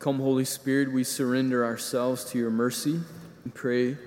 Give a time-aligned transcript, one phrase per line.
[0.00, 2.98] Come, Holy Spirit, we surrender ourselves to your mercy
[3.44, 3.98] and pray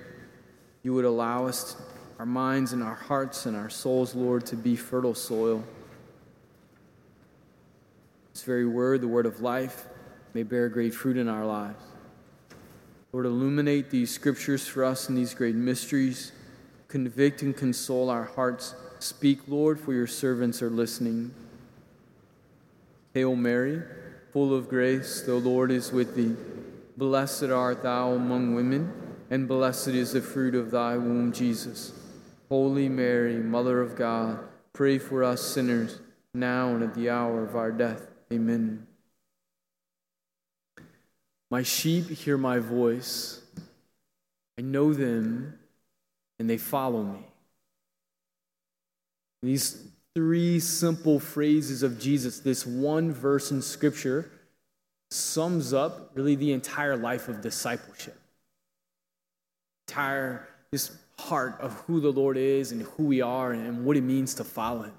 [0.81, 1.77] you would allow us,
[2.17, 5.63] our minds and our hearts and our souls, Lord, to be fertile soil.
[8.33, 9.85] This very word, the word of life,
[10.33, 11.83] may bear great fruit in our lives.
[13.11, 16.31] Lord, illuminate these scriptures for us and these great mysteries.
[16.87, 18.73] Convict and console our hearts.
[18.97, 21.35] Speak, Lord, for your servants are listening.
[23.13, 23.83] Hail Mary,
[24.33, 26.35] full of grace, the Lord is with thee.
[26.97, 28.91] Blessed art thou among women,
[29.29, 31.93] and blessed is the fruit of thy womb, Jesus.
[32.49, 34.39] Holy Mary, Mother of God,
[34.73, 35.99] pray for us sinners,
[36.33, 38.07] now and at the hour of our death.
[38.31, 38.87] Amen.
[41.51, 43.39] My sheep hear my voice.
[44.57, 45.59] I know them,
[46.39, 47.19] and they follow me.
[49.43, 54.29] These three simple phrases of Jesus, this one verse in Scripture,
[55.11, 58.19] sums up really the entire life of discipleship.
[59.87, 64.01] Entire this heart of who the Lord is and who we are and what it
[64.01, 64.93] means to follow Him.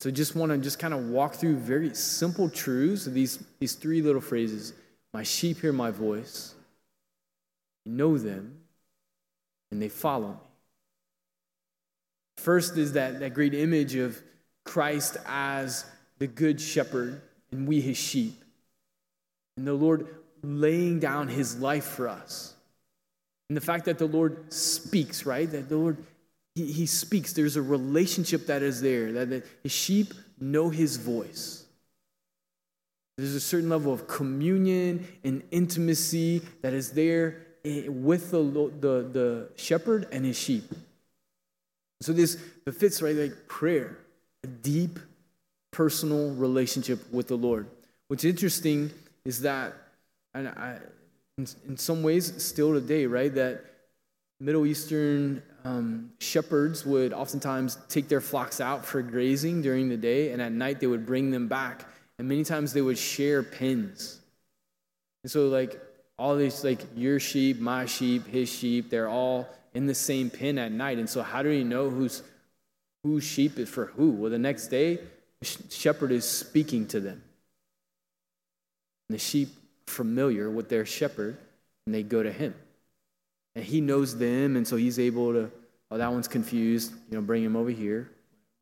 [0.00, 3.74] So just want to just kind of walk through very simple truths of these, these
[3.74, 4.72] three little phrases.
[5.12, 6.54] My sheep hear my voice,
[7.86, 8.60] I know them,
[9.70, 10.49] and they follow me.
[12.40, 14.20] First is that, that great image of
[14.64, 15.84] Christ as
[16.18, 17.20] the good shepherd
[17.52, 18.42] and we his sheep.
[19.58, 20.06] And the Lord
[20.42, 22.54] laying down his life for us.
[23.50, 25.50] And the fact that the Lord speaks, right?
[25.50, 25.98] That the Lord
[26.54, 27.34] he, he speaks.
[27.34, 31.64] There's a relationship that is there, that the, the sheep know his voice.
[33.18, 39.08] There's a certain level of communion and intimacy that is there eh, with the, the,
[39.12, 40.64] the shepherd and his sheep.
[42.00, 43.98] So this befits, right, like prayer,
[44.42, 44.98] a deep
[45.70, 47.66] personal relationship with the Lord.
[48.08, 48.90] What's interesting
[49.24, 49.74] is that,
[50.34, 50.78] and I,
[51.38, 53.64] in, in some ways, still today, right, that
[54.40, 60.32] Middle Eastern um, shepherds would oftentimes take their flocks out for grazing during the day,
[60.32, 61.86] and at night they would bring them back.
[62.18, 64.20] And many times they would share pens.
[65.22, 65.80] And so, like,
[66.18, 70.58] all these, like, your sheep, my sheep, his sheep, they're all in the same pen
[70.58, 70.98] at night.
[70.98, 72.22] And so, how do you know who's,
[73.02, 74.10] whose sheep is for who?
[74.10, 74.98] Well, the next day,
[75.40, 77.22] the shepherd is speaking to them.
[79.08, 79.48] And the sheep
[79.86, 81.36] familiar with their shepherd,
[81.86, 82.54] and they go to him.
[83.54, 85.50] And he knows them, and so he's able to,
[85.90, 88.10] oh, that one's confused, you know, bring him over here.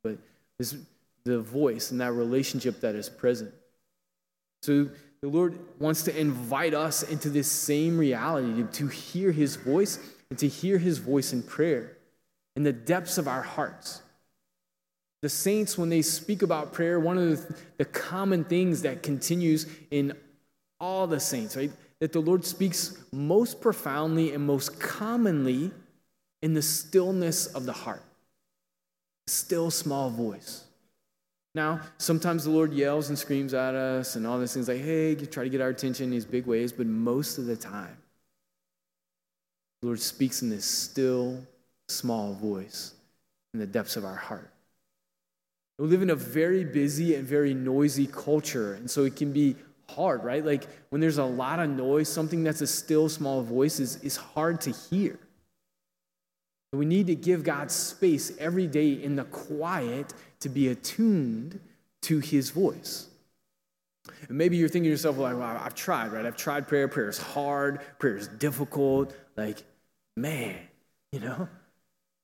[0.03, 0.19] But
[0.59, 0.77] this,
[1.25, 3.53] the voice and that relationship that is present.
[4.63, 4.89] So
[5.21, 9.99] the Lord wants to invite us into this same reality to hear his voice
[10.31, 11.97] and to hear his voice in prayer
[12.57, 14.03] in the depths of our hearts.
[15.23, 19.67] The saints, when they speak about prayer, one of the, the common things that continues
[19.91, 20.13] in
[20.81, 21.73] all the saints, right?
[22.01, 25.73] that the Lord speaks most profoundly and most commonly
[26.43, 28.03] in the stillness of the heart.
[29.27, 30.65] Still small voice.
[31.55, 35.17] Now, sometimes the Lord yells and screams at us and all these things like, hey,
[35.17, 37.97] try to get our attention in these big ways, but most of the time,
[39.81, 41.47] the Lord speaks in this still,
[41.89, 42.95] small voice
[43.55, 44.51] in the depths of our heart.
[45.79, 49.55] We live in a very busy and very noisy culture, and so it can be
[49.89, 50.45] hard, right?
[50.45, 54.17] Like when there's a lot of noise, something that's a still small voice is, is
[54.17, 55.19] hard to hear.
[56.73, 61.61] We need to give God space every day in the quiet to be attuned
[62.03, 63.09] to his voice.
[64.29, 66.27] And maybe you're thinking to yourself, well, I've tried, right?
[66.27, 66.89] I've tried prayer.
[66.89, 67.81] Prayer is hard.
[67.99, 69.15] Prayer is difficult.
[69.39, 69.65] Like,
[70.17, 70.57] man,
[71.13, 71.49] you know?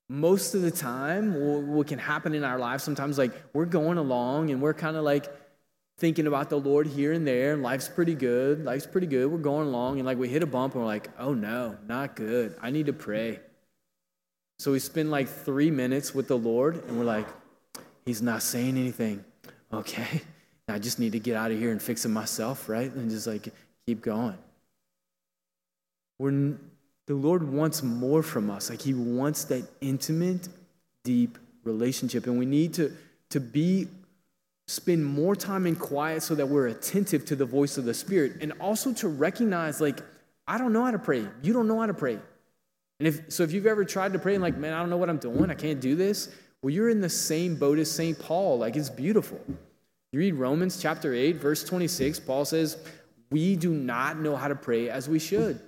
[0.07, 4.51] Most of the time, what can happen in our lives, sometimes, like, we're going along
[4.51, 5.25] and we're kind of like,
[5.97, 8.65] thinking about the Lord here and there, and life's pretty good.
[8.65, 9.31] Life's pretty good.
[9.31, 12.17] We're going along, and like we hit a bump, and we're like, oh no, not
[12.17, 12.53] good.
[12.61, 13.39] I need to pray.
[14.59, 17.27] So we spend like three minutes with the Lord, and we're like,
[18.05, 19.25] He's not saying anything.
[19.73, 20.21] Okay,
[20.67, 22.91] I just need to get out of here and fix it myself, right?
[22.91, 23.51] And just like
[23.87, 24.37] keep going.
[26.19, 26.55] We're,
[27.07, 28.69] the Lord wants more from us.
[28.69, 30.47] Like He wants that intimate,
[31.03, 32.95] deep relationship, and we need to
[33.29, 33.87] to be
[34.67, 38.37] spend more time in quiet so that we're attentive to the voice of the Spirit
[38.41, 39.99] and also to recognize, like,
[40.47, 41.25] I don't know how to pray.
[41.43, 42.17] You don't know how to pray.
[42.99, 44.97] And if so, if you've ever tried to pray and like, man, I don't know
[44.97, 46.29] what I'm doing, I can't do this,
[46.61, 48.17] well, you're in the same boat as St.
[48.17, 48.57] Paul.
[48.57, 49.39] Like, it's beautiful.
[50.11, 52.77] You read Romans chapter 8, verse 26, Paul says,
[53.29, 55.59] We do not know how to pray as we should.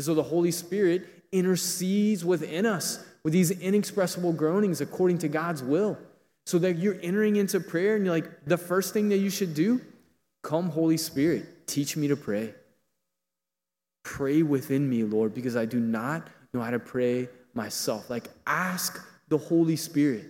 [0.00, 5.62] And so the Holy Spirit intercedes within us with these inexpressible groanings according to God's
[5.62, 5.98] will.
[6.46, 9.52] So that you're entering into prayer and you're like, the first thing that you should
[9.52, 9.78] do
[10.42, 12.54] Come, Holy Spirit, teach me to pray.
[14.02, 18.08] Pray within me, Lord, because I do not know how to pray myself.
[18.08, 20.24] Like, ask the Holy Spirit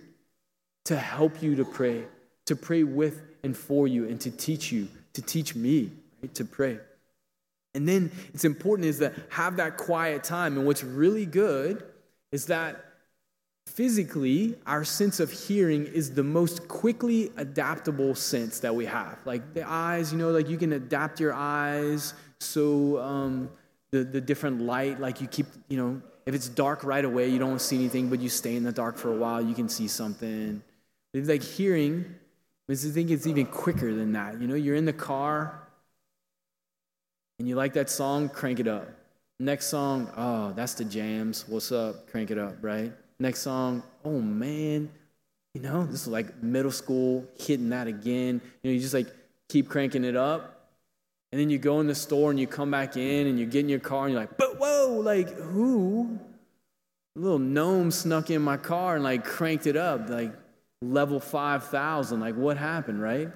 [0.83, 2.03] to help you to pray,
[2.47, 5.91] to pray with and for you, and to teach you, to teach me
[6.21, 6.77] right, to pray.
[7.73, 10.57] And then it's important is that have that quiet time.
[10.57, 11.83] And what's really good
[12.31, 12.85] is that
[13.67, 19.17] physically, our sense of hearing is the most quickly adaptable sense that we have.
[19.25, 23.49] Like the eyes, you know, like you can adapt your eyes so um,
[23.91, 27.39] the, the different light, like you keep, you know, if it's dark right away, you
[27.39, 29.87] don't see anything, but you stay in the dark for a while, you can see
[29.87, 30.61] something.
[31.13, 32.15] It's like hearing,
[32.69, 34.39] I think it's even quicker than that.
[34.39, 35.60] You know, you're in the car
[37.41, 38.87] and you like that song, crank it up.
[39.39, 41.43] Next song, oh, that's the jams.
[41.47, 42.07] What's up?
[42.11, 42.93] Crank it up, right?
[43.19, 44.91] Next song, oh man,
[45.55, 48.41] you know, this is like middle school, hitting that again.
[48.61, 49.07] You know, you just like
[49.49, 50.69] keep cranking it up.
[51.31, 53.61] And then you go in the store and you come back in and you get
[53.61, 56.19] in your car and you're like, but whoa, like who?
[57.15, 60.31] A little gnome snuck in my car and like cranked it up, like
[60.83, 62.19] level 5,000.
[62.19, 63.29] Like what happened, right?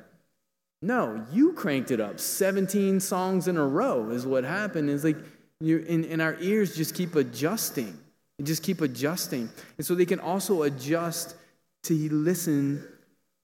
[0.86, 2.20] No, you cranked it up.
[2.20, 4.88] 17 songs in a row is what happened.
[4.88, 5.18] It's like
[5.60, 7.98] you and, and our ears just keep adjusting
[8.38, 9.50] and just keep adjusting.
[9.80, 11.38] And so they can also adjust
[11.86, 12.88] to listen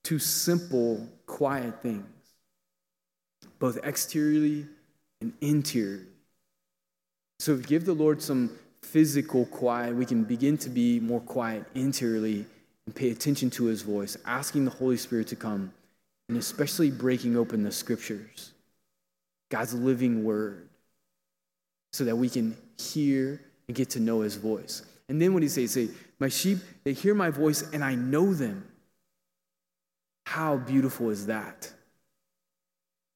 [0.04, 2.06] to simple, quiet things,
[3.58, 4.68] both exteriorly
[5.20, 6.06] and interiorly.
[7.40, 8.52] So give the Lord some
[8.84, 9.96] physical quiet.
[9.96, 12.46] We can begin to be more quiet interiorly
[12.86, 15.74] and pay attention to his voice, asking the Holy Spirit to come,
[16.31, 18.54] and especially breaking open the scriptures,
[19.50, 20.69] God's living word,
[21.92, 24.83] so that we can hear and get to know his voice.
[25.10, 25.89] And then what he says, Say,
[26.19, 28.66] my sheep, they hear my voice and I know them.
[30.25, 31.69] How beautiful is that?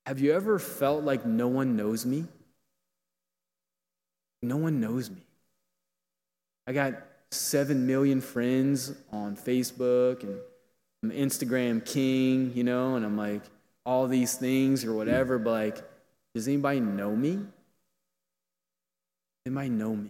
[0.05, 2.25] Have you ever felt like no one knows me?
[4.41, 5.21] No one knows me.
[6.67, 6.95] I got
[7.31, 10.37] 7 million friends on Facebook and
[11.05, 13.41] I'm Instagram king, you know, and I'm like
[13.85, 15.77] all these things or whatever, but like,
[16.33, 17.39] does anybody know me?
[19.45, 20.09] Anybody know me?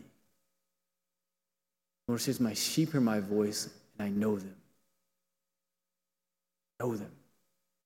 [2.08, 4.56] The Lord says, My sheep hear my voice, and I know them.
[6.80, 7.12] Know them.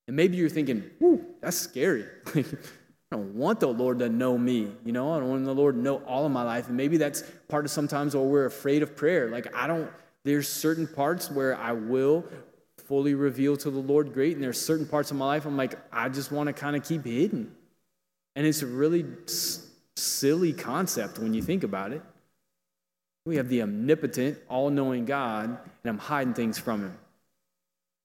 [0.06, 2.04] And maybe you're thinking, Whoo, that's scary.
[2.36, 4.70] I don't want the Lord to know me.
[4.84, 6.68] You know, I don't want the Lord to know all of my life.
[6.68, 9.28] And maybe that's part of sometimes where we're afraid of prayer.
[9.30, 9.90] Like, I don't,
[10.22, 12.24] there's certain parts where I will
[12.90, 14.34] fully reveal to the Lord great.
[14.34, 16.82] And there's certain parts of my life I'm like, I just want to kind of
[16.82, 17.54] keep hidden.
[18.34, 19.64] And it's a really s-
[19.96, 22.02] silly concept when you think about it.
[23.26, 26.98] We have the omnipotent, all knowing God, and I'm hiding things from him.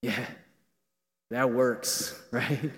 [0.03, 0.23] Yeah,
[1.31, 2.71] that works, right?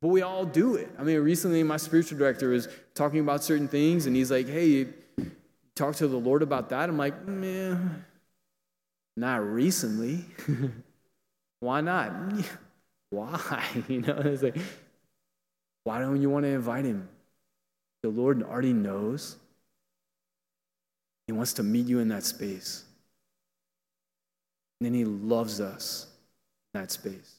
[0.00, 0.88] But we all do it.
[0.98, 4.86] I mean, recently my spiritual director was talking about certain things, and he's like, hey,
[5.74, 6.88] talk to the Lord about that.
[6.88, 8.02] I'm like, man,
[9.14, 10.24] not recently.
[11.60, 12.12] why not?
[13.10, 13.64] why?
[13.88, 14.56] You know, it's like,
[15.84, 17.08] why don't you want to invite him?
[18.02, 19.36] The Lord already knows.
[21.26, 22.84] He wants to meet you in that space.
[24.80, 26.06] And then He loves us
[26.74, 27.36] in that space.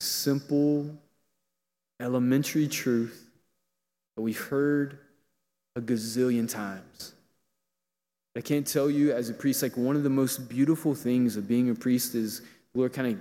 [0.00, 0.96] Simple,
[2.00, 3.30] elementary truth
[4.16, 4.98] that we've heard
[5.76, 7.14] a gazillion times.
[8.34, 11.46] I can't tell you as a priest, like one of the most beautiful things of
[11.46, 12.40] being a priest is
[12.72, 13.18] the Lord kind of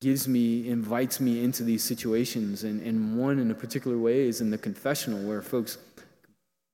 [0.00, 2.64] gives me, invites me into these situations.
[2.64, 5.78] And, and one in a particular way is in the confessional, where folks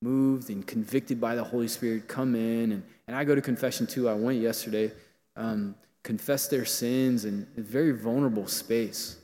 [0.02, 2.72] moved and convicted by the Holy Spirit come in.
[2.72, 4.08] And, and I go to confession too.
[4.08, 4.92] I went yesterday,
[5.36, 9.16] um, confess their sins in a very vulnerable space.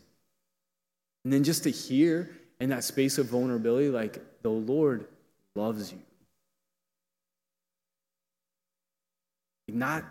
[1.25, 5.07] And then just to hear in that space of vulnerability, like the Lord
[5.55, 5.99] loves you.
[9.69, 10.05] Not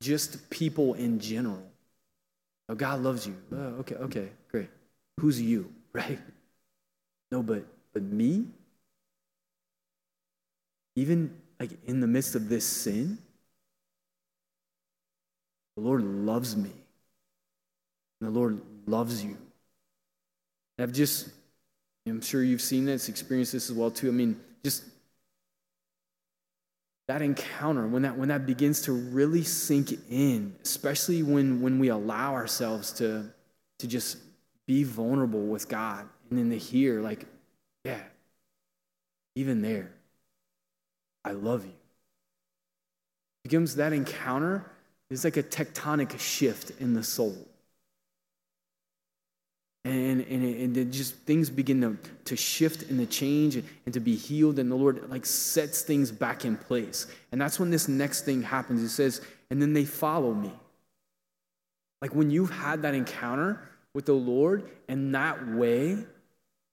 [0.00, 1.62] just people in general.
[2.68, 3.36] Oh, God loves you.
[3.52, 4.70] Oh, okay, okay, great.
[5.20, 6.18] Who's you, right?
[7.30, 8.46] No, but but me?
[10.96, 13.18] even like in the midst of this sin,
[15.76, 16.70] the Lord loves me.
[18.20, 19.36] And the Lord loves you.
[20.78, 21.28] I've just,
[22.06, 24.08] I'm sure you've seen this, experienced this as well too.
[24.08, 24.84] I mean, just
[27.12, 31.88] that encounter, when that when that begins to really sink in, especially when when we
[31.88, 33.30] allow ourselves to
[33.80, 34.16] to just
[34.66, 37.26] be vulnerable with God and then to hear, like,
[37.84, 38.00] yeah,
[39.34, 39.92] even there,
[41.22, 41.72] I love you.
[43.44, 44.70] It becomes that encounter
[45.10, 47.36] is like a tectonic shift in the soul.
[49.84, 53.92] and, and, and it just things begin to, to shift and to change and, and
[53.92, 57.06] to be healed and the lord like sets things back in place.
[57.30, 58.80] And that's when this next thing happens.
[58.80, 60.50] He says and then they follow me.
[62.00, 65.98] Like when you've had that encounter with the lord in that way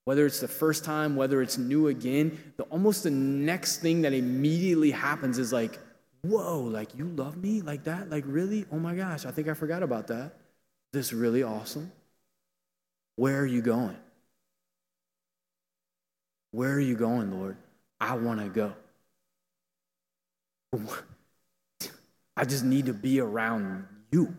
[0.05, 4.13] whether it's the first time whether it's new again the almost the next thing that
[4.13, 5.77] immediately happens is like
[6.21, 8.09] whoa like you love me like that?
[8.09, 8.65] Like really?
[8.71, 10.37] Oh my gosh i think i forgot about that.
[10.93, 11.91] This really awesome
[13.19, 13.97] where are you going?
[16.51, 17.57] Where are you going, Lord?
[17.99, 18.73] I want to go.
[22.37, 24.37] I just need to be around you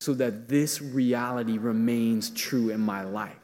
[0.00, 3.38] so that this reality remains true in my life.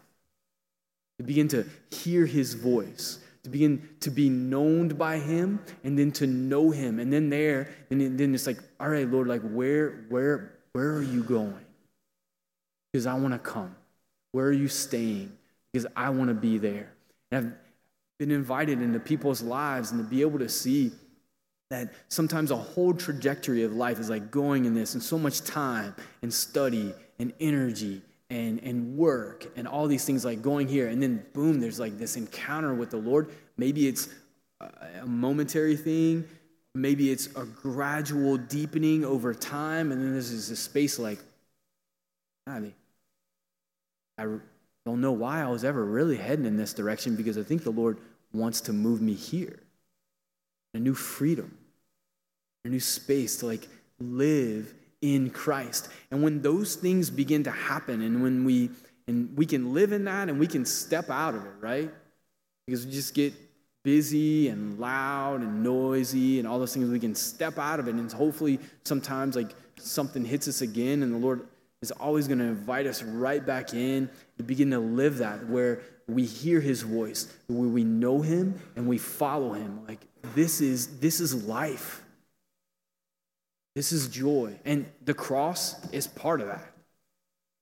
[1.19, 6.11] To begin to hear his voice, to begin to be known by him, and then
[6.13, 6.99] to know him.
[6.99, 11.03] And then there, and then it's like, all right, Lord, like where, where, where are
[11.03, 11.65] you going?
[12.93, 13.77] Because I want to come.
[14.33, 15.33] Where are you staying?
[15.73, 16.93] Because I want to be there.
[17.31, 17.53] And I've
[18.19, 20.93] been invited into people's lives and to be able to see
[21.71, 25.43] that sometimes a whole trajectory of life is like going in this and so much
[25.43, 30.89] time and study and energy and, and work and all these things like going here
[30.89, 34.09] and then boom there's like this encounter with the lord maybe it's
[34.61, 36.25] a momentary thing
[36.75, 41.21] maybe it's a gradual deepening over time and then there's this space like
[42.47, 42.75] I mean,
[44.21, 44.27] I
[44.85, 47.71] don't know why I was ever really heading in this direction because I think the
[47.71, 47.99] Lord
[48.33, 49.61] wants to move me here.
[50.75, 51.57] A new freedom,
[52.65, 53.67] a new space to like
[53.99, 55.89] live in Christ.
[56.11, 58.71] And when those things begin to happen and when we
[59.07, 61.91] and we can live in that and we can step out of it, right?
[62.67, 63.33] Because we just get
[63.83, 67.95] busy and loud and noisy and all those things we can step out of it
[67.95, 71.47] and hopefully sometimes like something hits us again and the Lord
[71.83, 75.81] is always going to invite us right back in to begin to live that where
[76.07, 79.81] we hear his voice where we know him and we follow him.
[79.87, 80.01] Like
[80.35, 82.03] this is this is life.
[83.75, 84.59] This is joy.
[84.65, 86.73] And the cross is part of that.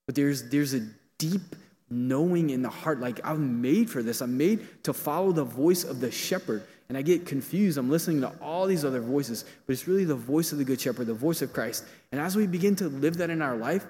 [0.07, 0.81] But there's there's a
[1.19, 1.55] deep
[1.91, 4.21] knowing in the heart like i'm made for this.
[4.21, 6.65] I'm made to follow the voice of the shepherd.
[6.89, 7.77] And I get confused.
[7.77, 10.81] I'm listening to all these other voices, but it's really the voice of the Good
[10.81, 11.85] Shepherd, the voice of Christ.
[12.13, 13.87] And as we begin to live that in our life,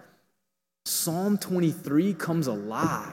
[0.88, 3.12] Psalm 23 comes alive.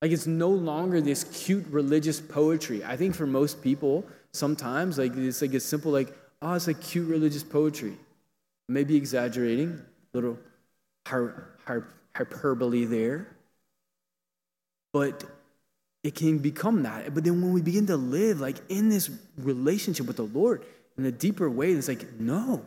[0.00, 2.84] Like it's no longer this cute religious poetry.
[2.84, 6.80] I think for most people, sometimes like it's like a simple like, oh, it's like
[6.80, 7.96] cute religious poetry.
[8.68, 9.82] Maybe exaggerating,
[10.14, 10.38] a little
[12.14, 13.26] hyperbole there.
[14.92, 15.24] But
[16.04, 17.12] it can become that.
[17.12, 20.64] But then when we begin to live like in this relationship with the Lord
[20.96, 22.64] in a deeper way, it's like, no,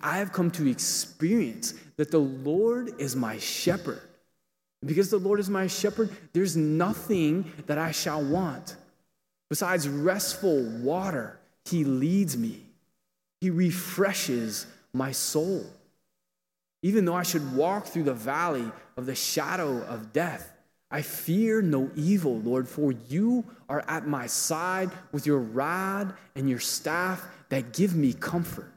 [0.00, 4.00] I have come to experience that the Lord is my shepherd.
[4.84, 8.76] Because the Lord is my shepherd, there's nothing that I shall want.
[9.50, 12.62] Besides restful water, He leads me,
[13.40, 15.64] He refreshes my soul.
[16.82, 20.52] Even though I should walk through the valley of the shadow of death,
[20.90, 26.48] I fear no evil, Lord, for you are at my side with your rod and
[26.48, 28.72] your staff that give me comfort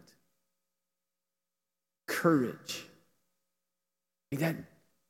[2.12, 2.84] courage.
[4.32, 4.38] We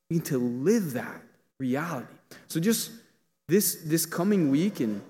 [0.09, 1.21] need to live that
[1.59, 2.13] reality.
[2.47, 2.91] So just
[3.47, 5.01] this this coming week and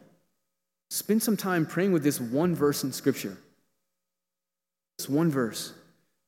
[0.90, 3.38] spend some time praying with this one verse in scripture.
[4.98, 5.74] This one verse.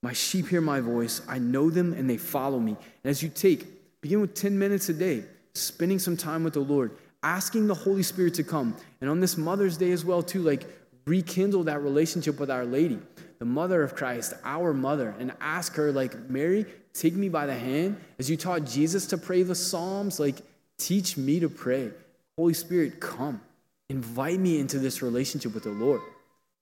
[0.02, 1.22] My sheep hear my voice.
[1.30, 2.72] I know them and they follow me.
[3.04, 5.24] And as you take, begin with 10 minutes a day,
[5.56, 6.92] spending some time with the Lord,
[7.22, 8.76] asking the Holy Spirit to come.
[9.00, 10.66] And on this Mother's Day as well, too, like
[11.06, 13.00] rekindle that relationship with Our Lady
[13.44, 17.54] the mother of Christ, our mother, and ask her, like, Mary, take me by the
[17.54, 18.02] hand.
[18.18, 20.38] As you taught Jesus to pray the Psalms, like,
[20.78, 21.92] teach me to pray.
[22.38, 23.42] Holy Spirit, come.
[23.90, 26.00] Invite me into this relationship with the Lord.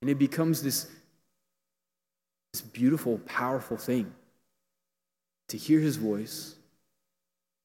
[0.02, 0.90] And it becomes this,
[2.52, 4.12] this beautiful, powerful thing
[5.50, 6.56] to hear his voice,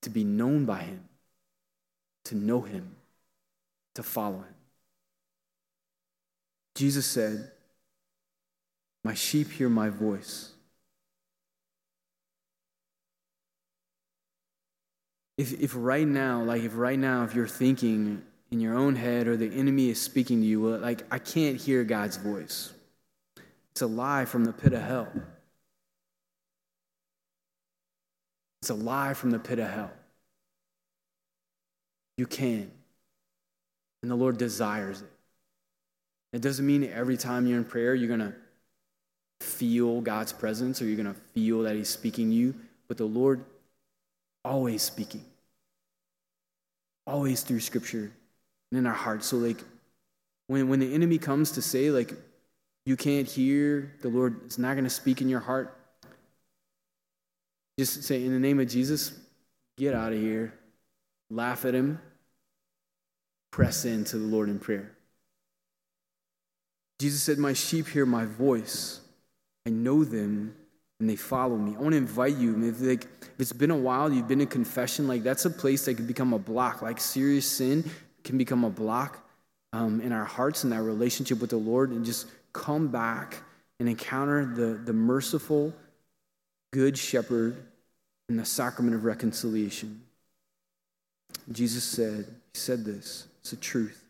[0.03, 1.01] to be known by him,
[2.27, 2.97] to know him,
[3.95, 4.55] to follow him.
[6.75, 7.51] Jesus said,
[9.07, 10.51] my sheep hear my voice.
[15.39, 19.29] If, if right now, like if right now, if you're thinking in your own head
[19.29, 22.73] or the enemy is speaking to you, well, like, I can't hear God's voice.
[23.71, 25.09] It's a lie from the pit of hell.
[28.61, 29.93] It's a lie from the pit of hell.
[32.17, 32.73] You can.
[34.03, 35.13] And the Lord desires it.
[36.33, 38.35] It doesn't mean every time you're in prayer, you're going to
[39.41, 42.55] feel God's presence or you're going to feel that He's speaking you.
[42.89, 43.45] But the Lord
[44.45, 45.25] always speaking,
[47.07, 48.13] always through scripture
[48.71, 49.27] and in our hearts.
[49.27, 49.59] So, like,
[50.47, 52.13] when, when the enemy comes to say, like,
[52.85, 55.77] you can't hear, the Lord is not going to speak in your heart,
[57.79, 59.13] just say, in the name of Jesus,
[59.77, 60.55] get out of here.
[61.31, 62.01] Laugh at him.
[63.51, 64.93] Press into the Lord in prayer.
[66.99, 69.01] Jesus said, My sheep hear my voice.
[69.67, 70.55] I know them
[71.01, 71.75] and they follow me.
[71.77, 72.65] I want to invite you.
[72.65, 75.85] If, like, if it's been a while, you've been in confession, like that's a place
[75.85, 76.81] that can become a block.
[76.81, 77.85] Like serious sin
[78.25, 79.29] can become a block
[79.73, 83.43] um, in our hearts and our relationship with the Lord, and just come back
[83.79, 85.75] and encounter the, the merciful,
[86.73, 87.57] good shepherd
[88.29, 90.01] in the sacrament of reconciliation.
[91.53, 94.03] Jesus said, He said this, it's the truth.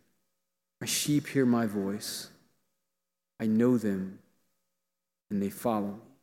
[0.81, 2.29] My sheep hear my voice.
[3.41, 4.21] I know them,
[5.31, 6.16] and they follow me.